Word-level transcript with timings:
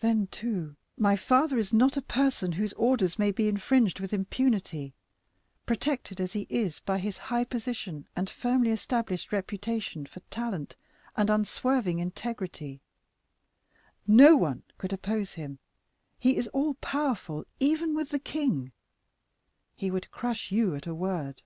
Then, 0.00 0.26
too, 0.26 0.74
my 0.98 1.14
father 1.14 1.56
is 1.56 1.72
not 1.72 1.96
a 1.96 2.02
person 2.02 2.50
whose 2.50 2.72
orders 2.72 3.16
may 3.16 3.30
be 3.30 3.46
infringed 3.46 4.00
with 4.00 4.12
impunity; 4.12 4.92
protected 5.66 6.20
as 6.20 6.32
he 6.32 6.48
is 6.50 6.80
by 6.80 6.98
his 6.98 7.16
high 7.16 7.44
position 7.44 8.08
and 8.16 8.28
firmly 8.28 8.72
established 8.72 9.30
reputation 9.30 10.04
for 10.04 10.18
talent 10.30 10.74
and 11.16 11.30
unswerving 11.30 12.00
integrity, 12.00 12.80
no 14.04 14.34
one 14.34 14.64
could 14.78 14.92
oppose 14.92 15.34
him; 15.34 15.60
he 16.18 16.36
is 16.36 16.48
all 16.48 16.74
powerful 16.74 17.44
even 17.60 17.94
with 17.94 18.08
the 18.08 18.18
king; 18.18 18.72
he 19.76 19.92
would 19.92 20.10
crush 20.10 20.50
you 20.50 20.74
at 20.74 20.88
a 20.88 20.92
word. 20.96 21.40